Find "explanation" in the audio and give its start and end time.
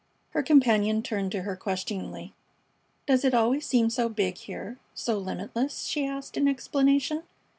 6.47-7.21